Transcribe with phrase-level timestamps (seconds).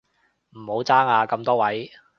[0.57, 1.91] 唔好爭啊咁多位